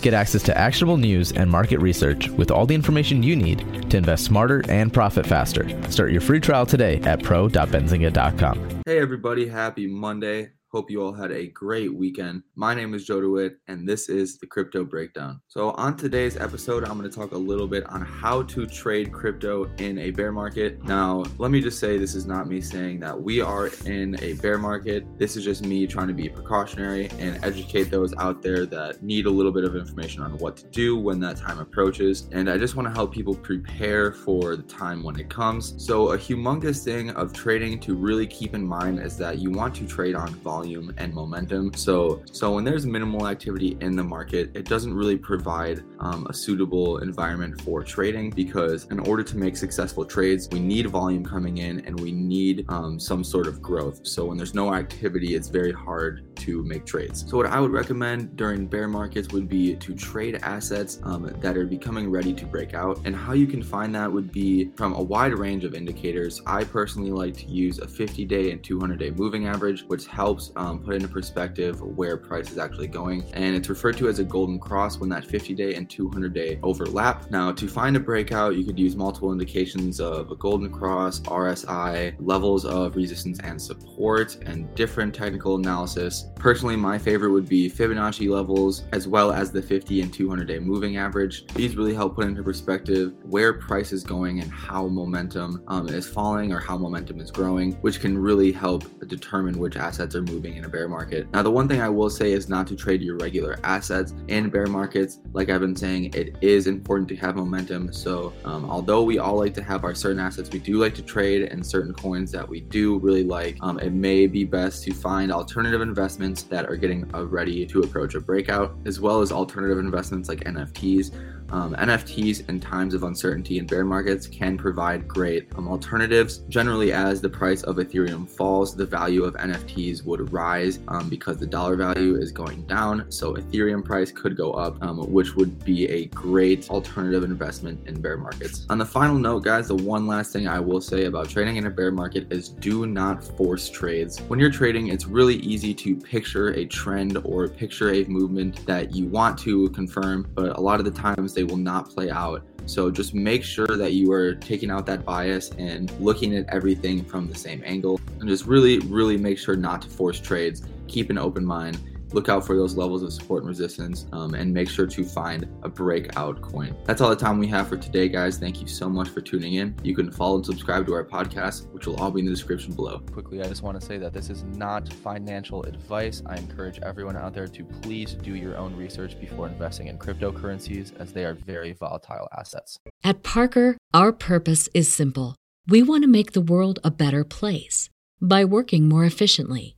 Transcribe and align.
Get 0.00 0.14
access 0.14 0.42
to 0.44 0.56
actionable 0.56 0.96
news 0.96 1.32
and 1.32 1.50
market 1.50 1.78
research 1.78 2.28
with 2.30 2.50
all 2.50 2.66
the 2.66 2.74
information 2.74 3.22
you 3.22 3.34
need 3.36 3.90
to 3.90 3.96
invest 3.96 4.24
smarter 4.24 4.62
and 4.68 4.92
profit 4.92 5.26
faster. 5.26 5.68
Start 5.90 6.12
your 6.12 6.20
free 6.20 6.40
trial 6.40 6.66
today 6.66 7.00
at 7.02 7.22
pro.benzinga.com. 7.22 8.82
Hey, 8.86 8.98
everybody, 8.98 9.48
happy 9.48 9.86
Monday. 9.86 10.50
Hope 10.70 10.90
you 10.90 11.02
all 11.02 11.14
had 11.14 11.32
a 11.32 11.46
great 11.46 11.94
weekend. 11.94 12.42
My 12.54 12.74
name 12.74 12.92
is 12.92 13.06
Joe 13.06 13.22
DeWitt, 13.22 13.56
and 13.68 13.88
this 13.88 14.10
is 14.10 14.36
the 14.36 14.46
Crypto 14.46 14.84
Breakdown. 14.84 15.40
So, 15.48 15.70
on 15.70 15.96
today's 15.96 16.36
episode, 16.36 16.84
I'm 16.84 16.98
going 16.98 17.08
to 17.10 17.16
talk 17.16 17.32
a 17.32 17.38
little 17.38 17.66
bit 17.66 17.86
on 17.86 18.02
how 18.02 18.42
to 18.42 18.66
trade 18.66 19.10
crypto 19.10 19.70
in 19.78 19.96
a 19.96 20.10
bear 20.10 20.30
market. 20.30 20.84
Now, 20.84 21.24
let 21.38 21.50
me 21.50 21.62
just 21.62 21.80
say 21.80 21.96
this 21.96 22.14
is 22.14 22.26
not 22.26 22.48
me 22.48 22.60
saying 22.60 23.00
that 23.00 23.18
we 23.18 23.40
are 23.40 23.68
in 23.86 24.22
a 24.22 24.34
bear 24.34 24.58
market. 24.58 25.06
This 25.18 25.38
is 25.38 25.44
just 25.44 25.64
me 25.64 25.86
trying 25.86 26.08
to 26.08 26.12
be 26.12 26.28
precautionary 26.28 27.08
and 27.18 27.42
educate 27.42 27.84
those 27.84 28.14
out 28.18 28.42
there 28.42 28.66
that 28.66 29.02
need 29.02 29.24
a 29.24 29.30
little 29.30 29.52
bit 29.52 29.64
of 29.64 29.74
information 29.74 30.22
on 30.22 30.36
what 30.36 30.58
to 30.58 30.66
do 30.66 30.98
when 30.98 31.18
that 31.20 31.38
time 31.38 31.60
approaches. 31.60 32.28
And 32.32 32.50
I 32.50 32.58
just 32.58 32.76
want 32.76 32.86
to 32.88 32.92
help 32.92 33.10
people 33.10 33.34
prepare 33.34 34.12
for 34.12 34.54
the 34.54 34.64
time 34.64 35.02
when 35.02 35.18
it 35.18 35.30
comes. 35.30 35.82
So, 35.82 36.12
a 36.12 36.18
humongous 36.18 36.84
thing 36.84 37.08
of 37.12 37.32
trading 37.32 37.80
to 37.80 37.94
really 37.94 38.26
keep 38.26 38.52
in 38.52 38.66
mind 38.66 38.98
is 38.98 39.16
that 39.16 39.38
you 39.38 39.50
want 39.50 39.74
to 39.76 39.86
trade 39.86 40.14
on 40.14 40.28
volume 40.34 40.58
volume 40.68 40.94
and 40.98 41.14
momentum. 41.14 41.72
So, 41.74 42.22
so 42.30 42.52
when 42.54 42.64
there's 42.64 42.84
minimal 42.84 43.26
activity 43.26 43.78
in 43.80 43.96
the 43.96 44.04
market, 44.04 44.50
it 44.54 44.66
doesn't 44.66 44.92
really 44.92 45.16
provide 45.16 45.82
um, 46.00 46.26
a 46.28 46.34
suitable 46.34 46.98
environment 46.98 47.60
for 47.62 47.82
trading 47.82 48.30
because 48.30 48.84
in 48.90 48.98
order 49.00 49.22
to 49.22 49.36
make 49.36 49.56
successful 49.56 50.04
trades, 50.04 50.46
we 50.52 50.60
need 50.60 50.86
volume 50.86 51.24
coming 51.24 51.58
in 51.58 51.80
and 51.86 51.98
we 51.98 52.12
need 52.12 52.66
um, 52.68 53.00
some 53.00 53.24
sort 53.24 53.46
of 53.46 53.62
growth. 53.62 54.06
So 54.06 54.26
when 54.26 54.36
there's 54.36 54.54
no 54.54 54.74
activity, 54.74 55.34
it's 55.34 55.48
very 55.48 55.72
hard 55.72 56.27
to 56.48 56.62
make 56.64 56.86
trades. 56.86 57.26
So 57.28 57.36
what 57.36 57.46
I 57.46 57.60
would 57.60 57.72
recommend 57.72 58.34
during 58.36 58.66
bear 58.66 58.88
markets 58.88 59.28
would 59.32 59.48
be 59.48 59.76
to 59.76 59.94
trade 59.94 60.38
assets 60.42 60.98
um, 61.02 61.30
that 61.40 61.56
are 61.58 61.66
becoming 61.66 62.10
ready 62.10 62.32
to 62.32 62.46
break 62.46 62.72
out. 62.72 63.00
And 63.04 63.14
how 63.14 63.34
you 63.34 63.46
can 63.46 63.62
find 63.62 63.94
that 63.94 64.10
would 64.10 64.32
be 64.32 64.70
from 64.76 64.94
a 64.94 65.02
wide 65.02 65.34
range 65.34 65.64
of 65.64 65.74
indicators. 65.74 66.40
I 66.46 66.64
personally 66.64 67.10
like 67.10 67.36
to 67.36 67.46
use 67.46 67.80
a 67.80 67.86
50 67.86 68.24
day 68.24 68.50
and 68.50 68.64
200 68.64 68.98
day 68.98 69.10
moving 69.10 69.46
average, 69.46 69.82
which 69.88 70.06
helps 70.06 70.50
um, 70.56 70.78
put 70.82 70.94
into 70.94 71.08
perspective 71.08 71.82
where 71.82 72.16
price 72.16 72.50
is 72.50 72.56
actually 72.56 72.88
going. 72.88 73.24
And 73.34 73.54
it's 73.54 73.68
referred 73.68 73.98
to 73.98 74.08
as 74.08 74.18
a 74.18 74.24
golden 74.24 74.58
cross 74.58 74.98
when 74.98 75.10
that 75.10 75.26
50 75.26 75.54
day 75.54 75.74
and 75.74 75.88
200 75.90 76.32
day 76.32 76.58
overlap. 76.62 77.30
Now, 77.30 77.52
to 77.52 77.68
find 77.68 77.94
a 77.94 78.00
breakout, 78.00 78.56
you 78.56 78.64
could 78.64 78.78
use 78.78 78.96
multiple 78.96 79.32
indications 79.32 80.00
of 80.00 80.30
a 80.30 80.36
golden 80.36 80.70
cross, 80.70 81.20
RSI, 81.20 82.14
levels 82.18 82.64
of 82.64 82.96
resistance 82.96 83.38
and 83.40 83.60
support, 83.60 84.36
and 84.46 84.74
different 84.74 85.14
technical 85.14 85.56
analysis. 85.56 86.24
Personally, 86.38 86.76
my 86.76 86.98
favorite 86.98 87.32
would 87.32 87.48
be 87.48 87.68
Fibonacci 87.68 88.30
levels 88.30 88.84
as 88.92 89.08
well 89.08 89.32
as 89.32 89.50
the 89.50 89.60
50 89.60 90.02
and 90.02 90.14
200 90.14 90.46
day 90.46 90.60
moving 90.60 90.96
average. 90.96 91.44
These 91.48 91.76
really 91.76 91.94
help 91.94 92.14
put 92.14 92.26
into 92.26 92.44
perspective 92.44 93.12
where 93.24 93.54
price 93.54 93.92
is 93.92 94.04
going 94.04 94.40
and 94.40 94.50
how 94.50 94.86
momentum 94.86 95.64
um, 95.66 95.88
is 95.88 96.08
falling 96.08 96.52
or 96.52 96.60
how 96.60 96.78
momentum 96.78 97.20
is 97.20 97.32
growing, 97.32 97.72
which 97.80 98.00
can 98.00 98.16
really 98.16 98.52
help 98.52 98.84
determine 99.08 99.58
which 99.58 99.76
assets 99.76 100.14
are 100.14 100.22
moving 100.22 100.56
in 100.56 100.64
a 100.64 100.68
bear 100.68 100.88
market. 100.88 101.28
Now, 101.32 101.42
the 101.42 101.50
one 101.50 101.66
thing 101.66 101.80
I 101.80 101.88
will 101.88 102.10
say 102.10 102.32
is 102.32 102.48
not 102.48 102.68
to 102.68 102.76
trade 102.76 103.02
your 103.02 103.16
regular 103.16 103.58
assets 103.64 104.14
in 104.28 104.48
bear 104.48 104.66
markets. 104.66 105.18
Like 105.32 105.50
I've 105.50 105.60
been 105.60 105.76
saying, 105.76 106.14
it 106.14 106.36
is 106.40 106.68
important 106.68 107.08
to 107.08 107.16
have 107.16 107.34
momentum. 107.34 107.92
So, 107.92 108.32
um, 108.44 108.70
although 108.70 109.02
we 109.02 109.18
all 109.18 109.36
like 109.36 109.54
to 109.54 109.62
have 109.62 109.82
our 109.82 109.94
certain 109.94 110.20
assets 110.20 110.50
we 110.50 110.60
do 110.60 110.78
like 110.78 110.94
to 110.94 111.02
trade 111.02 111.42
and 111.42 111.66
certain 111.66 111.92
coins 111.94 112.30
that 112.30 112.48
we 112.48 112.60
do 112.60 112.98
really 113.00 113.24
like, 113.24 113.56
um, 113.60 113.80
it 113.80 113.90
may 113.90 114.28
be 114.28 114.44
best 114.44 114.84
to 114.84 114.94
find 114.94 115.32
alternative 115.32 115.80
investments 115.80 116.27
that 116.34 116.66
are 116.66 116.76
getting 116.76 117.08
ready 117.08 117.66
to 117.66 117.80
approach 117.80 118.14
a 118.14 118.20
breakout, 118.20 118.76
as 118.86 119.00
well 119.00 119.20
as 119.20 119.32
alternative 119.32 119.78
investments 119.78 120.28
like 120.28 120.40
NFTs 120.44 121.37
um, 121.50 121.74
NFTs 121.74 122.48
in 122.48 122.60
times 122.60 122.94
of 122.94 123.02
uncertainty 123.02 123.58
in 123.58 123.66
bear 123.66 123.84
markets 123.84 124.26
can 124.26 124.56
provide 124.56 125.06
great 125.06 125.48
um, 125.56 125.68
alternatives. 125.68 126.38
Generally, 126.48 126.92
as 126.92 127.20
the 127.20 127.28
price 127.28 127.62
of 127.62 127.76
Ethereum 127.76 128.28
falls, 128.28 128.74
the 128.74 128.86
value 128.86 129.24
of 129.24 129.34
NFTs 129.34 130.04
would 130.04 130.32
rise 130.32 130.80
um, 130.88 131.08
because 131.08 131.38
the 131.38 131.46
dollar 131.46 131.76
value 131.76 132.16
is 132.16 132.32
going 132.32 132.62
down. 132.62 133.10
So, 133.10 133.34
Ethereum 133.34 133.84
price 133.84 134.12
could 134.12 134.36
go 134.36 134.52
up, 134.52 134.82
um, 134.82 134.98
which 135.12 135.34
would 135.36 135.64
be 135.64 135.88
a 135.88 136.06
great 136.06 136.68
alternative 136.70 137.24
investment 137.24 137.86
in 137.86 138.00
bear 138.00 138.16
markets. 138.16 138.66
On 138.70 138.78
the 138.78 138.86
final 138.86 139.18
note, 139.18 139.44
guys, 139.44 139.68
the 139.68 139.76
one 139.76 140.06
last 140.06 140.32
thing 140.32 140.48
I 140.48 140.60
will 140.60 140.80
say 140.80 141.04
about 141.04 141.28
trading 141.28 141.56
in 141.56 141.66
a 141.66 141.70
bear 141.70 141.90
market 141.90 142.30
is 142.32 142.48
do 142.48 142.86
not 142.86 143.22
force 143.36 143.70
trades. 143.70 144.20
When 144.22 144.38
you're 144.38 144.50
trading, 144.50 144.88
it's 144.88 145.06
really 145.06 145.36
easy 145.36 145.74
to 145.74 145.96
picture 145.96 146.48
a 146.54 146.64
trend 146.66 147.18
or 147.24 147.48
picture 147.48 147.92
a 147.92 148.04
movement 148.04 148.66
that 148.66 148.94
you 148.94 149.06
want 149.06 149.38
to 149.40 149.70
confirm, 149.70 150.26
but 150.34 150.56
a 150.56 150.60
lot 150.60 150.78
of 150.78 150.84
the 150.84 150.90
times 150.90 151.37
they 151.38 151.44
will 151.44 151.56
not 151.56 151.88
play 151.88 152.10
out. 152.10 152.42
So 152.66 152.90
just 152.90 153.14
make 153.14 153.44
sure 153.44 153.68
that 153.68 153.92
you 153.92 154.10
are 154.10 154.34
taking 154.34 154.72
out 154.72 154.86
that 154.86 155.04
bias 155.04 155.52
and 155.56 155.88
looking 156.00 156.34
at 156.34 156.52
everything 156.52 157.04
from 157.04 157.28
the 157.28 157.34
same 157.36 157.62
angle. 157.64 158.00
And 158.18 158.28
just 158.28 158.44
really, 158.46 158.80
really 158.80 159.16
make 159.16 159.38
sure 159.38 159.54
not 159.54 159.80
to 159.82 159.88
force 159.88 160.18
trades. 160.18 160.64
Keep 160.88 161.10
an 161.10 161.16
open 161.16 161.44
mind 161.44 161.78
look 162.12 162.28
out 162.28 162.46
for 162.46 162.56
those 162.56 162.76
levels 162.76 163.02
of 163.02 163.12
support 163.12 163.42
and 163.42 163.48
resistance 163.48 164.06
um, 164.12 164.34
and 164.34 164.52
make 164.52 164.68
sure 164.68 164.86
to 164.86 165.04
find 165.04 165.48
a 165.62 165.68
breakout 165.68 166.40
coin. 166.40 166.76
That's 166.84 167.00
all 167.00 167.10
the 167.10 167.16
time 167.16 167.38
we 167.38 167.46
have 167.48 167.68
for 167.68 167.76
today, 167.76 168.08
guys. 168.08 168.38
Thank 168.38 168.60
you 168.60 168.66
so 168.66 168.88
much 168.88 169.08
for 169.08 169.20
tuning 169.20 169.54
in. 169.54 169.74
You 169.82 169.94
can 169.94 170.10
follow 170.10 170.36
and 170.36 170.46
subscribe 170.46 170.86
to 170.86 170.94
our 170.94 171.04
podcast, 171.04 171.70
which 171.72 171.86
will 171.86 171.96
all 171.96 172.10
be 172.10 172.20
in 172.20 172.26
the 172.26 172.32
description 172.32 172.72
below. 172.72 173.00
Quickly, 173.12 173.42
I 173.42 173.48
just 173.48 173.62
want 173.62 173.78
to 173.80 173.84
say 173.84 173.98
that 173.98 174.12
this 174.12 174.30
is 174.30 174.44
not 174.44 174.92
financial 174.92 175.62
advice. 175.64 176.22
I 176.26 176.36
encourage 176.36 176.78
everyone 176.80 177.16
out 177.16 177.34
there 177.34 177.48
to 177.48 177.64
please 177.64 178.14
do 178.14 178.34
your 178.34 178.56
own 178.56 178.76
research 178.76 179.18
before 179.20 179.48
investing 179.48 179.88
in 179.88 179.98
cryptocurrencies 179.98 180.98
as 180.98 181.12
they 181.12 181.24
are 181.24 181.34
very 181.34 181.72
volatile 181.72 182.28
assets. 182.36 182.78
At 183.04 183.22
Parker, 183.22 183.76
our 183.94 184.12
purpose 184.12 184.68
is 184.74 184.92
simple. 184.92 185.36
We 185.66 185.82
want 185.82 186.02
to 186.02 186.08
make 186.08 186.32
the 186.32 186.40
world 186.40 186.78
a 186.82 186.90
better 186.90 187.24
place 187.24 187.88
by 188.20 188.44
working 188.44 188.88
more 188.88 189.04
efficiently 189.04 189.77